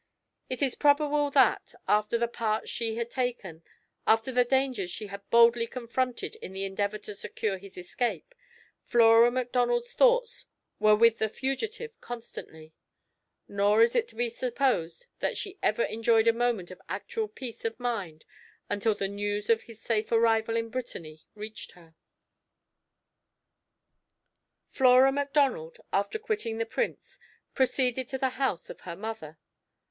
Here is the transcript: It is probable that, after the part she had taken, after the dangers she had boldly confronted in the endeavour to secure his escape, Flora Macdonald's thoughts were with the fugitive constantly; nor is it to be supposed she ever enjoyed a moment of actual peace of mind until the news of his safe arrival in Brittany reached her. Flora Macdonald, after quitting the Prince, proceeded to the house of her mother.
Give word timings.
It 0.49 0.63
is 0.63 0.73
probable 0.73 1.29
that, 1.29 1.75
after 1.87 2.17
the 2.17 2.27
part 2.27 2.67
she 2.67 2.95
had 2.95 3.11
taken, 3.11 3.61
after 4.07 4.31
the 4.31 4.43
dangers 4.43 4.89
she 4.89 5.05
had 5.05 5.29
boldly 5.29 5.67
confronted 5.67 6.37
in 6.37 6.53
the 6.53 6.65
endeavour 6.65 6.97
to 6.97 7.13
secure 7.13 7.59
his 7.59 7.77
escape, 7.77 8.33
Flora 8.83 9.29
Macdonald's 9.29 9.93
thoughts 9.93 10.47
were 10.79 10.95
with 10.95 11.19
the 11.19 11.29
fugitive 11.29 12.01
constantly; 12.01 12.73
nor 13.47 13.83
is 13.83 13.95
it 13.95 14.07
to 14.07 14.15
be 14.15 14.27
supposed 14.27 15.05
she 15.35 15.59
ever 15.61 15.83
enjoyed 15.83 16.27
a 16.27 16.33
moment 16.33 16.71
of 16.71 16.81
actual 16.89 17.27
peace 17.27 17.63
of 17.63 17.79
mind 17.79 18.25
until 18.71 18.95
the 18.95 19.07
news 19.07 19.51
of 19.51 19.61
his 19.61 19.79
safe 19.79 20.11
arrival 20.11 20.55
in 20.55 20.69
Brittany 20.69 21.21
reached 21.35 21.73
her. 21.73 21.93
Flora 24.71 25.11
Macdonald, 25.11 25.77
after 25.93 26.17
quitting 26.17 26.57
the 26.57 26.65
Prince, 26.65 27.19
proceeded 27.53 28.07
to 28.07 28.17
the 28.17 28.29
house 28.29 28.67
of 28.67 28.79
her 28.81 28.95
mother. 28.95 29.37